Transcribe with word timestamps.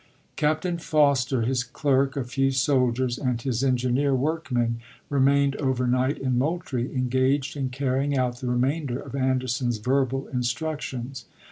Captain 0.35 0.79
Foster, 0.79 1.43
his 1.43 1.63
clerk, 1.63 2.17
a 2.17 2.23
few 2.23 2.49
soldiers, 2.49 3.19
and 3.19 3.43
his 3.43 3.63
engineer 3.63 4.13
Foster 4.13 4.19
workmen 4.23 4.79
remained 5.09 5.55
overnight 5.57 6.17
in 6.17 6.39
Moultrie, 6.39 6.91
engaged 6.91 7.53
SmStee 7.55 7.59
in 7.59 7.69
carrying 7.69 8.17
out 8.17 8.39
the 8.39 8.47
remainder 8.49 8.99
of 8.99 9.13
Anderson's 9.13 9.77
verbal 9.77 10.21
of 10.21 10.31
§»wu! 10.31 10.37
instructions. 10.37 11.25